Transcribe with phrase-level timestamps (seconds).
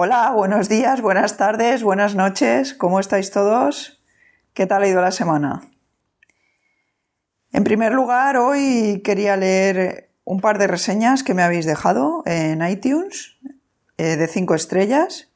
[0.00, 4.00] Hola, buenos días, buenas tardes, buenas noches, ¿cómo estáis todos?
[4.54, 5.62] ¿Qué tal ha ido la semana?
[7.50, 12.64] En primer lugar, hoy quería leer un par de reseñas que me habéis dejado en
[12.64, 13.38] iTunes
[13.96, 15.32] eh, de 5 estrellas.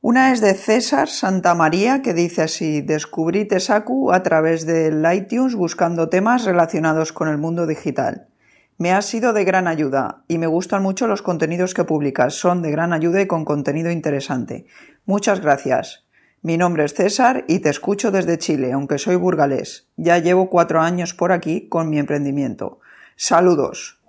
[0.00, 5.54] Una es de César Santa María que dice así, descubrí Tesaku a través del iTunes
[5.54, 8.28] buscando temas relacionados con el mundo digital.
[8.76, 12.34] Me ha sido de gran ayuda y me gustan mucho los contenidos que publicas.
[12.34, 14.66] Son de gran ayuda y con contenido interesante.
[15.06, 16.04] Muchas gracias.
[16.42, 19.88] Mi nombre es César y te escucho desde Chile, aunque soy burgalés.
[19.96, 22.80] Ya llevo cuatro años por aquí con mi emprendimiento.
[23.16, 24.00] Saludos.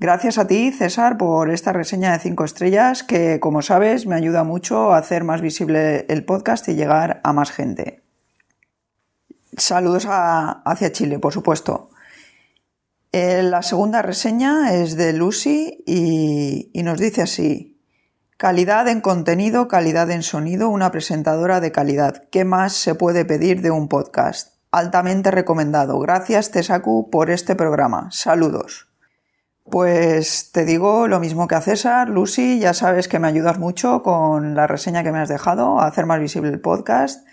[0.00, 4.44] Gracias a ti, César, por esta reseña de cinco estrellas que, como sabes, me ayuda
[4.44, 8.02] mucho a hacer más visible el podcast y llegar a más gente.
[9.56, 11.90] Saludos hacia Chile, por supuesto.
[13.12, 17.80] Eh, la segunda reseña es de Lucy y, nos dice así.
[18.36, 22.24] Calidad en contenido, calidad en sonido, una presentadora de calidad.
[22.30, 24.56] ¿Qué más se puede pedir de un podcast?
[24.70, 25.98] Altamente recomendado.
[25.98, 28.10] Gracias, Tesaku, por este programa.
[28.12, 28.88] Saludos.
[29.70, 34.02] Pues te digo lo mismo que a César, Lucy, ya sabes que me ayudas mucho
[34.02, 37.26] con la reseña que me has dejado a hacer más visible el podcast.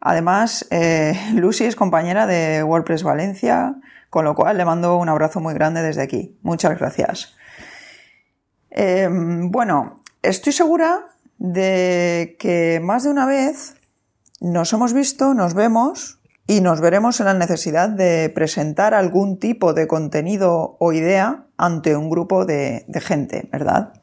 [0.00, 3.76] Además, eh, Lucy es compañera de WordPress Valencia,
[4.12, 6.38] con lo cual le mando un abrazo muy grande desde aquí.
[6.42, 7.34] Muchas gracias.
[8.68, 11.06] Em, bueno, estoy segura
[11.38, 13.74] de que más de una vez
[14.38, 19.72] nos hemos visto, nos vemos y nos veremos en la necesidad de presentar algún tipo
[19.72, 23.94] de contenido o idea ante un grupo de gente, ¿verdad?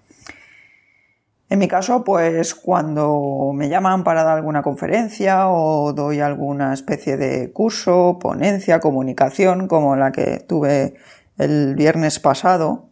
[1.49, 7.17] En mi caso, pues cuando me llaman para dar alguna conferencia o doy alguna especie
[7.17, 10.95] de curso, ponencia, comunicación, como la que tuve
[11.39, 12.89] el viernes pasado,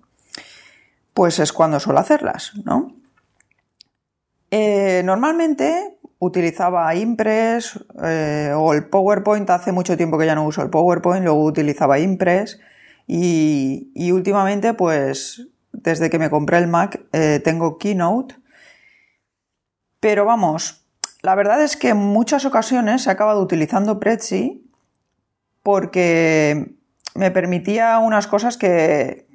[1.14, 2.96] pues es cuando suelo hacerlas, ¿no?
[4.50, 10.64] Eh, normalmente utilizaba Impress eh, o el PowerPoint, hace mucho tiempo que ya no uso
[10.64, 12.60] el PowerPoint, luego utilizaba Impress
[13.06, 18.36] y, últimamente, pues desde que me compré el Mac, eh, tengo Keynote
[20.00, 20.86] pero vamos,
[21.22, 24.64] la verdad es que en muchas ocasiones he acabado utilizando Prezi
[25.64, 26.76] porque
[27.16, 29.28] me permitía unas cosas que,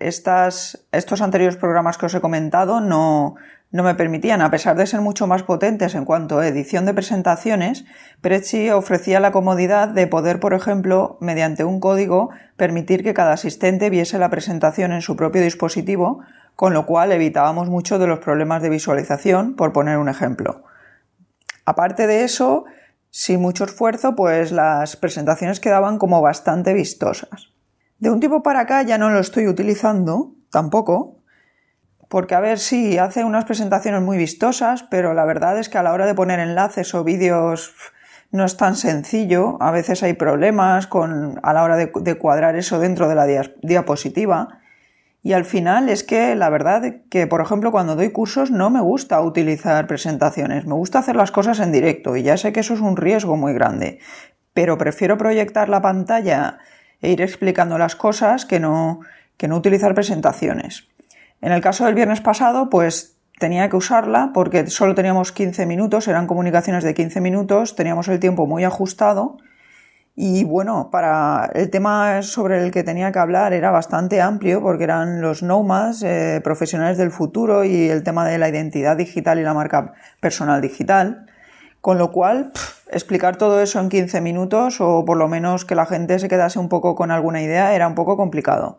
[0.00, 3.34] estos anteriores programas que os he comentado no,
[3.70, 6.94] no me permitían, a pesar de ser mucho más potentes en cuanto a edición de
[6.94, 7.84] presentaciones,
[8.20, 13.90] Prezi ofrecía la comodidad de poder, por ejemplo, mediante un código, permitir que cada asistente
[13.90, 16.20] viese la presentación en su propio dispositivo
[16.56, 20.64] con lo cual evitábamos mucho de los problemas de visualización, por poner un ejemplo.
[21.66, 22.64] Aparte de eso,
[23.10, 27.52] sin mucho esfuerzo, pues las presentaciones quedaban como bastante vistosas.
[27.98, 31.18] De un tiempo para acá ya no lo estoy utilizando, tampoco,
[32.08, 35.82] porque a ver si hace unas presentaciones muy vistosas, pero la verdad es que a
[35.82, 37.74] la hora de poner enlaces o vídeos
[38.30, 42.78] no es tan sencillo, a veces hay problemas con, a la hora de cuadrar eso
[42.78, 43.26] dentro de la
[43.62, 44.60] diapositiva
[45.26, 48.80] y al final es que la verdad que, por ejemplo, cuando doy cursos no me
[48.80, 52.74] gusta utilizar presentaciones, me gusta hacer las cosas en directo y ya sé que eso
[52.74, 53.98] es un riesgo muy grande,
[54.54, 56.58] pero prefiero proyectar la pantalla
[57.02, 59.00] e ir explicando las cosas que no,
[59.36, 60.86] que no utilizar presentaciones.
[61.40, 66.06] En el caso del viernes pasado, pues tenía que usarla porque solo teníamos 15 minutos,
[66.06, 69.38] eran comunicaciones de 15 minutos, teníamos el tiempo muy ajustado
[70.18, 74.84] y bueno, para el tema sobre el que tenía que hablar era bastante amplio porque
[74.84, 79.42] eran los nomads, eh, profesionales del futuro y el tema de la identidad digital y
[79.42, 81.26] la marca personal digital.
[81.82, 82.50] Con lo cual,
[82.90, 86.58] explicar todo eso en 15 minutos o por lo menos que la gente se quedase
[86.58, 88.78] un poco con alguna idea era un poco complicado.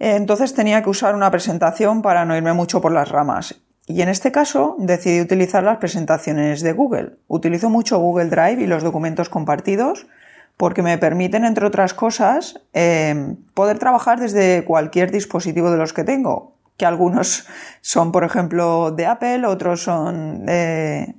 [0.00, 3.62] Entonces tenía que usar una presentación para no irme mucho por las ramas.
[3.86, 7.18] Y en este caso decidí utilizar las presentaciones de Google.
[7.28, 10.08] Utilizo mucho Google Drive y los documentos compartidos
[10.56, 16.04] porque me permiten, entre otras cosas, em, poder trabajar desde cualquier dispositivo de los que
[16.04, 17.46] tengo, que algunos
[17.80, 21.14] son, por ejemplo, de Apple, otros son, eh,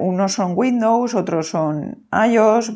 [0.00, 2.72] unos son Windows, otros son iOS,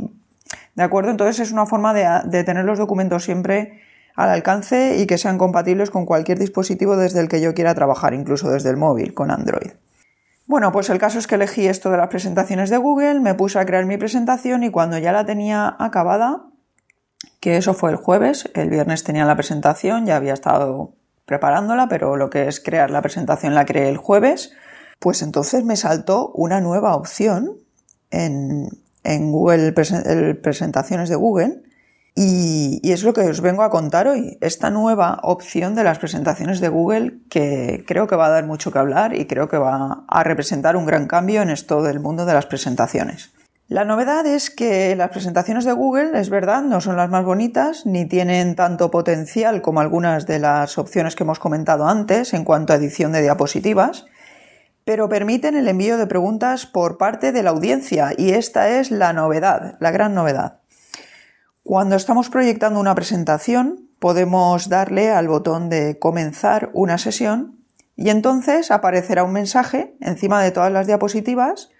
[0.74, 1.10] ¿de acuerdo?
[1.10, 3.80] Entonces es una forma de tener los documentos siempre
[4.14, 8.14] al alcance y que sean compatibles con cualquier dispositivo desde el que yo quiera trabajar,
[8.14, 9.72] incluso desde el móvil con Android.
[10.50, 13.60] Bueno, pues el caso es que elegí esto de las presentaciones de Google, me puse
[13.60, 16.42] a crear mi presentación y cuando ya la tenía acabada,
[17.38, 20.94] que eso fue el jueves, el viernes tenía la presentación, ya había estado
[21.24, 24.50] preparándola, pero lo que es crear la presentación la creé el jueves,
[24.98, 27.58] pues entonces me saltó una nueva opción
[28.10, 28.70] en,
[29.04, 31.62] Google Presentaciones de Google
[32.14, 36.60] y, es lo que os vengo a contar hoy, esta nueva opción de las presentaciones
[36.60, 40.04] de Google que creo que va a dar mucho que hablar y creo que va
[40.08, 43.32] a representar un gran cambio en esto del mundo de las presentaciones.
[43.68, 47.86] La novedad es que las presentaciones de Google, es verdad, no son las más bonitas
[47.86, 52.72] ni tienen tanto potencial como algunas de las opciones que hemos comentado antes en cuanto
[52.72, 54.06] a edición de diapositivas,
[54.84, 59.12] pero permiten el envío de preguntas por parte de la audiencia y esta es la
[59.12, 60.59] novedad, la gran novedad.
[61.70, 67.60] Cuando estamos proyectando una presentación, podemos darle al botón de comenzar una sesión
[67.94, 71.70] y entonces aparecerá un mensaje encima de todas las diapositivas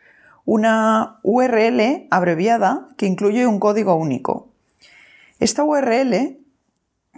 [0.45, 4.53] una URL abreviada que incluye un código único.
[5.41, 6.39] Esta URL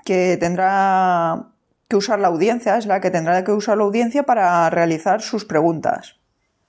[0.07, 1.49] que tendrá
[1.89, 5.45] que usar la audiencia es la que tendrá que usar la audiencia para realizar sus
[5.45, 6.17] preguntas.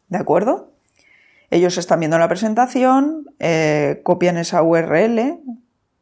[0.09, 0.73] ¿De acuerdo?
[1.50, 5.39] Ellos están viendo la presentación, eh, copian esa URL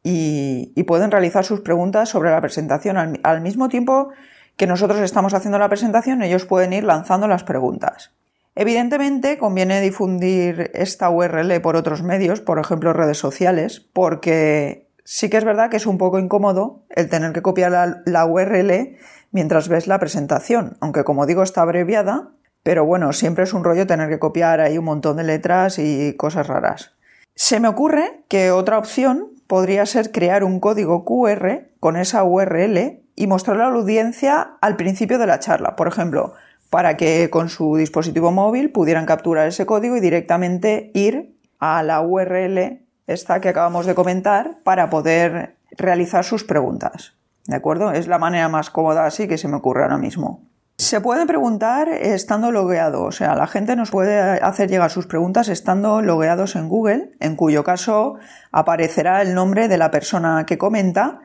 [0.02, 3.20] y, pueden realizar sus preguntas sobre la presentación.
[3.22, 4.10] al mismo tiempo
[4.56, 8.12] que nosotros estamos haciendo la presentación, ellos pueden ir lanzando las preguntas.
[8.54, 15.38] Evidentemente conviene difundir esta URL por otros medios, por ejemplo redes sociales, porque sí que
[15.38, 18.98] es verdad que es un poco incómodo el tener que copiar la, URL
[19.30, 22.30] mientras ves la presentación, aunque como digo está abreviada,
[22.62, 26.14] pero bueno, siempre es un rollo tener que copiar ahí un montón de letras y
[26.16, 26.92] cosas raras.
[27.34, 33.02] Se me ocurre que otra opción podría ser crear un código QR con esa URL
[33.14, 35.76] y mostrarlo a la audiencia al principio de la charla.
[35.76, 36.32] Por ejemplo,
[36.70, 42.00] para que con su dispositivo móvil pudieran capturar ese código y directamente ir a la
[42.00, 47.12] URL esta que acabamos de comentar para poder realizar sus preguntas.
[47.44, 47.92] ¿De acuerdo?
[47.92, 50.46] Es la manera más cómoda así que se me ocurre ahora mismo.
[50.82, 55.48] Se puede preguntar estando logueado, o sea, la gente nos puede hacer llegar sus preguntas
[55.48, 58.16] estando logueados en Google, en cuyo caso
[58.50, 61.20] aparecerá el nombre de la persona que comenta,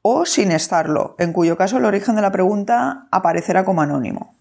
[0.00, 4.38] o sin estarlo, en cuyo caso el origen de la pregunta aparecerá como anónimo.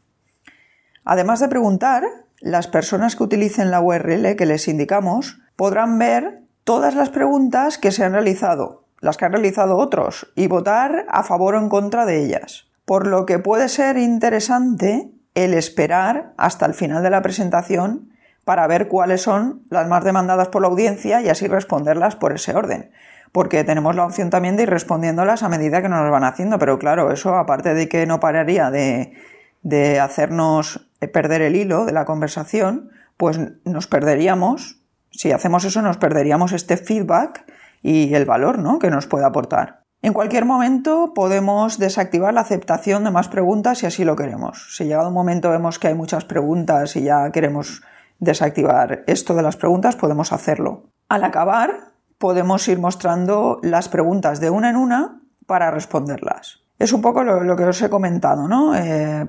[1.03, 2.06] Además de preguntar,
[2.39, 7.91] las personas que utilicen la URL que les indicamos podrán ver todas las preguntas que
[7.91, 12.06] se han realizado, las que han realizado otros, y votar a favor o en contra
[12.06, 12.70] de ellas.
[12.91, 18.09] Por lo que puede ser interesante el esperar hasta el final de la presentación
[18.43, 22.53] para ver cuáles son las más demandadas por la audiencia y así responderlas por ese
[22.53, 22.91] orden.
[23.31, 26.59] Porque tenemos la opción también de ir respondiéndolas a medida que nos las van haciendo,
[26.59, 29.13] pero claro, eso aparte de que no pararía de,
[29.61, 35.95] de hacernos perder el hilo de la conversación, pues nos perderíamos, si hacemos eso, nos
[35.95, 37.45] perderíamos este feedback
[37.81, 38.79] y el valor ¿no?
[38.79, 39.80] que nos puede aportar.
[40.03, 44.75] En cualquier momento podemos desactivar la aceptación de más preguntas si así lo queremos.
[44.75, 47.83] Si llegado un momento vemos que hay muchas preguntas y ya queremos
[48.18, 50.86] desactivar esto de las preguntas, podemos hacerlo.
[51.07, 56.62] Al acabar, podemos ir mostrando las preguntas de una en una para responderlas.
[56.80, 58.75] Es un poco lo, que os he comentado, ¿no?
[58.75, 59.27] Eh,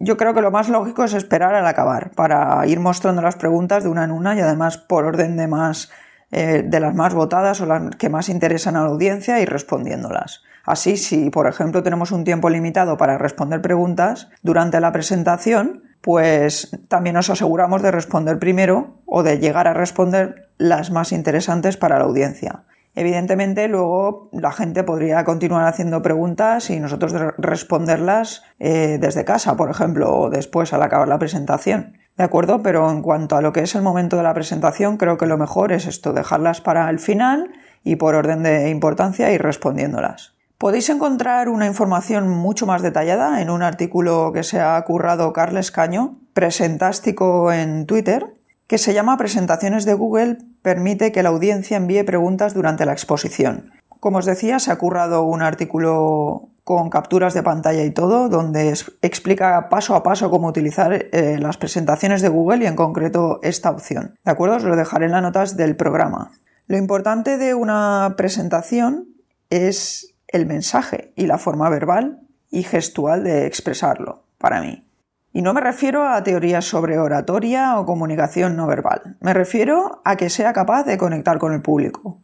[0.00, 3.84] yo creo que lo más lógico es esperar al acabar para ir mostrando las preguntas
[3.84, 5.88] de una en una y además por orden de más
[6.30, 10.42] eh, de las más votadas o las que más interesan a la audiencia y respondiéndolas.
[10.64, 16.78] Así, si por ejemplo tenemos un tiempo limitado para responder preguntas durante la presentación, pues
[16.88, 21.98] también nos aseguramos de responder primero o de llegar a responder las más interesantes para
[21.98, 22.64] la audiencia.
[22.98, 29.70] Evidentemente, luego la gente podría continuar haciendo preguntas y nosotros responderlas eh, desde casa, por
[29.70, 31.96] ejemplo, o después al acabar la presentación.
[32.16, 32.60] ¿De acuerdo?
[32.60, 35.38] Pero en cuanto a lo que es el momento de la presentación, creo que lo
[35.38, 37.52] mejor es esto, dejarlas para el final
[37.84, 40.34] y por orden de importancia ir respondiéndolas.
[40.58, 45.70] Podéis encontrar una información mucho más detallada en un artículo que se ha currado Carles
[45.70, 48.37] Caño, presentástico en Twitter,
[48.68, 53.72] que se llama Presentaciones de Google, permite que la audiencia envíe preguntas durante la exposición.
[53.98, 58.68] Como os decía, se ha currado un artículo con capturas de pantalla y todo, donde
[59.00, 63.70] explica paso a paso cómo utilizar eh, las presentaciones de Google y en concreto esta
[63.70, 64.16] opción.
[64.22, 64.56] ¿De acuerdo?
[64.56, 66.30] Os lo dejaré en las notas del programa.
[66.66, 69.08] Lo importante de una presentación
[69.48, 72.20] es el mensaje y la forma verbal
[72.50, 74.87] y gestual de expresarlo, para mí.
[75.32, 80.16] Y no me refiero a teorías sobre oratoria o comunicación no verbal, me refiero a
[80.16, 82.20] que sea capaz de conectar con el público.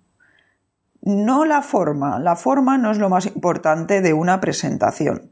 [1.02, 2.18] no la forma.
[2.18, 5.30] La forma no es lo más importante de una presentación.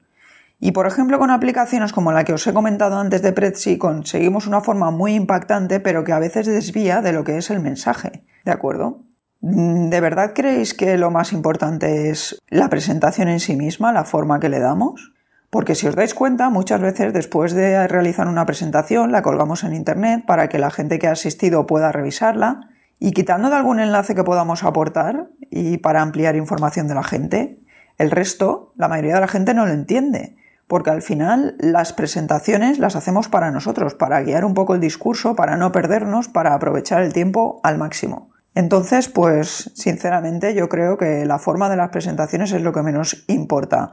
[0.60, 4.46] Y por ejemplo, con aplicaciones como la que os he comentado antes de Prezi, conseguimos
[4.46, 8.22] una forma muy impactante, pero que a veces desvía de lo que es el mensaje.
[8.44, 9.00] ¿De acuerdo?
[9.40, 14.38] ¿De verdad creéis que lo más importante es la presentación en sí misma, la forma
[14.38, 15.12] que le damos?
[15.52, 19.74] Porque si os dais cuenta, muchas veces después de realizar una presentación la colgamos en
[19.74, 24.14] Internet para que la gente que ha asistido pueda revisarla y quitando de algún enlace
[24.14, 27.60] que podamos aportar y para ampliar información de la gente,
[27.98, 32.78] el resto, la mayoría de la gente no lo entiende porque al final las presentaciones
[32.78, 37.02] las hacemos para nosotros, para guiar un poco el discurso, para no perdernos, para aprovechar
[37.02, 38.30] el tiempo al máximo.
[38.54, 43.24] Entonces, pues sinceramente yo creo que la forma de las presentaciones es lo que menos
[43.28, 43.92] importa.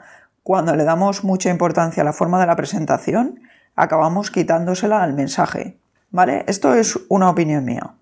[0.50, 3.40] Cuando le damos mucha importancia a la forma de la presentación,
[3.76, 5.78] acabamos quitándosela al mensaje.
[6.10, 6.44] ¿Vale?
[6.48, 7.94] Esto es una opinión mía.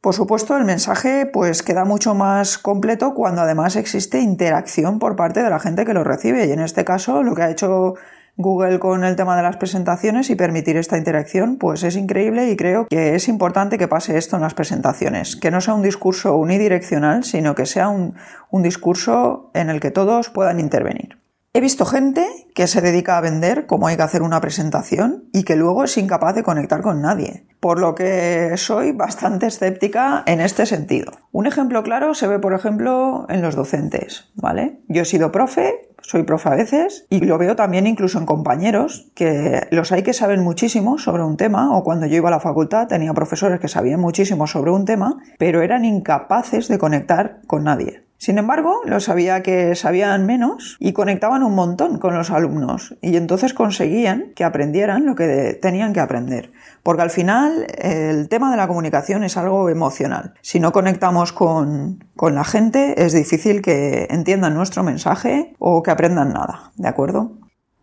[0.00, 5.44] Por supuesto, el mensaje pues queda mucho más completo cuando además existe interacción por parte
[5.44, 7.94] de la gente que lo recibe y en este caso lo que ha hecho
[8.36, 12.56] Google con el tema de las presentaciones y permitir esta interacción, pues es increíble y
[12.56, 16.34] creo que es importante que pase esto en las presentaciones, que no sea un discurso
[16.34, 18.16] unidireccional, sino que sea un,
[18.50, 21.21] un discurso en el que todos puedan intervenir.
[21.54, 25.42] He visto gente que se dedica a vender cómo hay que hacer una presentación y
[25.42, 30.40] que luego es incapaz de conectar con nadie, por lo que soy bastante escéptica en
[30.40, 31.12] este sentido.
[31.30, 34.80] Un ejemplo claro se ve, por ejemplo, en los docentes, ¿vale?
[34.88, 39.10] Yo he sido profe, soy profe a veces y lo veo también incluso en compañeros
[39.14, 42.40] que los hay que saben muchísimo sobre un tema o cuando yo iba a la
[42.40, 47.64] facultad tenía profesores que sabían muchísimo sobre un tema pero eran incapaces de conectar con
[47.64, 48.04] nadie.
[48.22, 53.16] Sin embargo, lo sabía que sabían menos y conectaban un montón con los alumnos y
[53.16, 56.52] entonces conseguían que aprendieran lo que tenían que aprender.
[56.84, 60.34] Porque al final el tema de la comunicación es algo emocional.
[60.40, 65.90] Si no conectamos con, con la gente es difícil que entiendan nuestro mensaje o que
[65.90, 67.41] aprendan nada, ¿de acuerdo?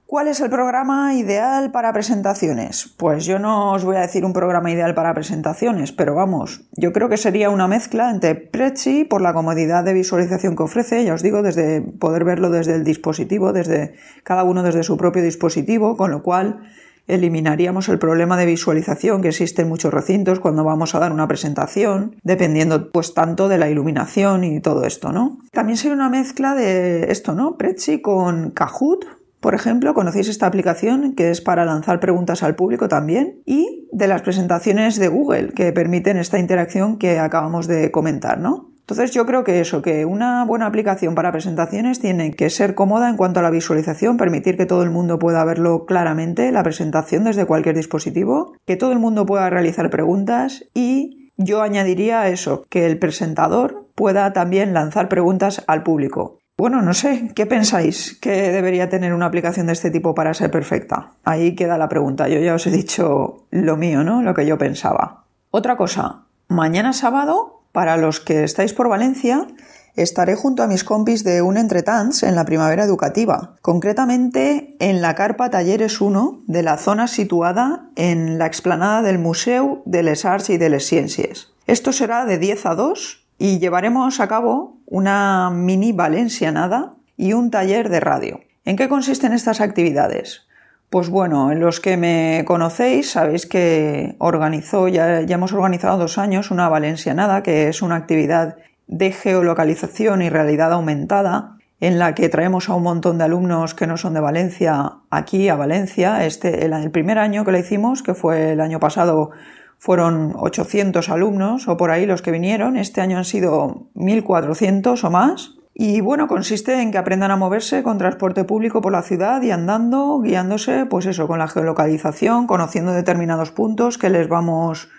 [0.10, 2.92] ¿Cuál es el programa ideal para presentaciones?
[2.98, 6.92] Pues yo no os voy a decir un programa ideal para presentaciones, pero vamos, yo
[6.94, 11.13] creo que sería una mezcla entre Prezi por la comodidad de visualización que ofrece, ya
[11.13, 15.96] os digo, desde poder verlo desde el dispositivo, desde cada uno desde su propio dispositivo,
[15.96, 16.62] con lo cual
[17.06, 21.28] eliminaríamos el problema de visualización que existe en muchos recintos cuando vamos a dar una
[21.28, 25.38] presentación, dependiendo pues tanto de la iluminación y todo esto, ¿no?
[25.51, 27.58] También sería una mezcla de esto, ¿no?
[27.58, 32.88] Prezi con Kahoot, por ejemplo, conocéis esta aplicación que es para lanzar preguntas al público
[32.88, 38.39] también y de las presentaciones de Google que permiten esta interacción que acabamos de comentar,
[38.39, 38.69] ¿no?
[38.89, 43.08] Entonces yo creo que eso, que una buena aplicación para presentaciones tiene que ser cómoda
[43.08, 47.24] en cuanto a la visualización, permitir que todo el mundo pueda verlo claramente, la presentación
[47.24, 52.88] desde cualquier dispositivo, que todo el mundo pueda realizar preguntas y yo añadiría eso, que
[52.88, 56.38] el presentador pueda también lanzar preguntas al público.
[56.60, 60.51] Bueno, no sé, ¿qué pensáis que debería tener una aplicación de este tipo para ser
[60.51, 61.12] perfecta?
[61.24, 62.28] Ahí queda la pregunta.
[62.28, 64.22] Yo ya os he dicho lo mío, ¿no?
[64.24, 65.24] Lo que yo pensaba.
[65.51, 69.48] Otra cosa, mañana sábado, para los que estáis por Valencia,
[69.96, 75.16] estaré junto a mis compis de un entretans en la primavera educativa, concretamente en la
[75.16, 80.50] carpa Talleres 1 de la zona situada en la explanada del Museo de les Arts
[80.50, 81.54] y de les Ciencias.
[81.68, 87.50] Esto será de 10 a 2 y llevaremos a cabo una mini valencianada y un
[87.50, 88.41] taller de radio.
[88.65, 90.46] ¿En qué consisten estas actividades?
[90.89, 96.17] Pues bueno, en los que me conocéis sabéis que organizó, ya, ya hemos organizado dos
[96.17, 102.27] años una valencianada, que es una actividad de geolocalización y realidad aumentada, en la que
[102.27, 106.25] traemos a un montón de alumnos que no son de Valencia aquí a Valencia.
[106.25, 109.31] Este, el, el primer año que la hicimos, que fue el año pasado,
[109.79, 112.77] fueron 800 alumnos o por ahí los que vinieron.
[112.77, 115.55] Este año han sido 1.400 o más.
[115.74, 119.51] Y bueno, consiste en que aprendan a moverse con transporte público por la ciudad y
[119.51, 124.89] andando, guiándose, pues eso, con la geolocalización, conociendo determinados puntos que les vamos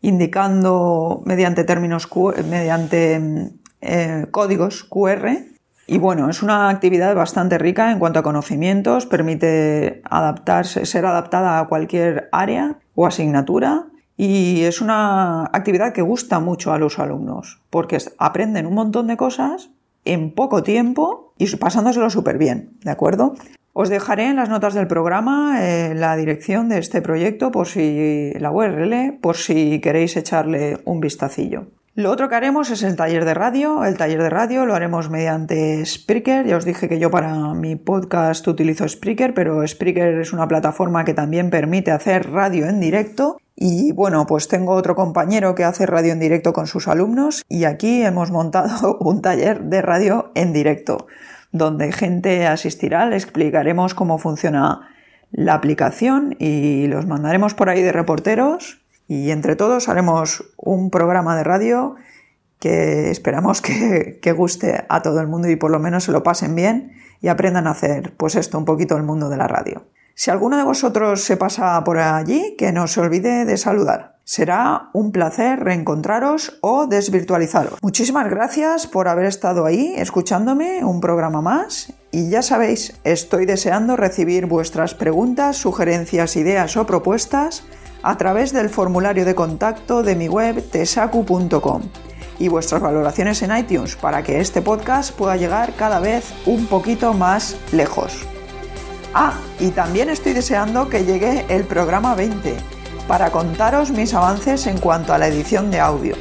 [0.00, 2.08] indicando mediante términos,
[2.48, 5.30] mediante eh, códigos QR.
[5.88, 11.58] Y bueno, es una actividad bastante rica en cuanto a conocimientos, permite adaptarse, ser adaptada
[11.58, 13.89] a cualquier área o asignatura
[14.22, 19.16] y es una actividad que gusta mucho a los alumnos, porque aprenden un montón de
[19.16, 19.70] cosas
[20.04, 23.34] en poco tiempo y pasándoselo súper bien, ¿de acuerdo?
[23.72, 28.32] Os dejaré en las notas del programa eh, la dirección de este proyecto por si
[28.38, 31.68] la URL, por si queréis echarle un vistacillo.
[31.96, 33.84] Lo otro que haremos es el taller de radio.
[33.84, 36.46] El taller de radio lo haremos mediante Spreaker.
[36.46, 41.04] Ya os dije que yo para mi podcast utilizo Spreaker, pero Spreaker es una plataforma
[41.04, 43.38] que también permite hacer radio en directo.
[43.56, 47.64] Y bueno, pues tengo otro compañero que hace radio en directo con sus alumnos y
[47.64, 51.08] aquí hemos montado un taller de radio en directo,
[51.50, 54.88] donde gente asistirá, le explicaremos cómo funciona
[55.32, 58.79] la aplicación y los mandaremos por ahí de reporteros
[59.10, 61.96] y entre todos haremos un programa de radio
[62.60, 66.54] que esperamos que, guste a todo el mundo y por lo menos se lo pasen
[66.54, 69.82] bien y aprendan a hacer pues esto un poquito el mundo de la radio.
[70.14, 74.18] Si alguno de vosotros se pasa por allí, que no se olvide de saludar.
[74.22, 77.82] Será un placer reencontraros o desvirtualizaros.
[77.82, 83.96] Muchísimas gracias por haber estado ahí escuchándome un programa más y ya sabéis, estoy deseando
[83.96, 87.64] recibir vuestras preguntas, sugerencias, ideas o propuestas
[88.02, 91.82] a través del formulario de contacto de mi web tesacu.com
[92.38, 97.12] y vuestras valoraciones en iTunes para que este podcast pueda llegar cada vez un poquito
[97.12, 98.12] más lejos.
[99.12, 102.56] Ah, y también estoy deseando que llegue el programa 20
[103.06, 106.16] para contaros mis avances en cuanto a la edición de audio.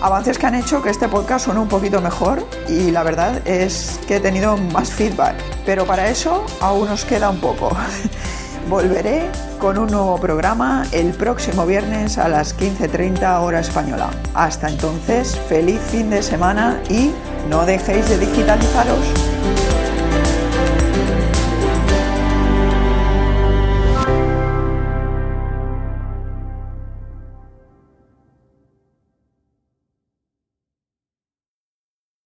[0.00, 4.00] Avances que han hecho que este podcast suene un poquito mejor y la verdad es
[4.08, 7.70] que he tenido más feedback, pero para eso aún nos queda un poco.
[8.68, 9.28] Volveré
[9.58, 14.10] con un nuevo programa el próximo viernes a las 15.30 hora española.
[14.34, 17.10] Hasta entonces, feliz fin de semana y
[17.50, 19.41] no dejéis de digitalizaros.